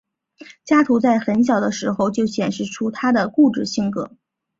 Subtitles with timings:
[0.65, 4.17] 加图在很小的时候就显示出他的固执性格。